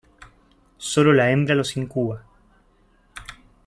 Sólo 0.79 1.13
la 1.13 1.29
hembra 1.29 1.53
los 1.53 1.77
incuba. 1.77 2.23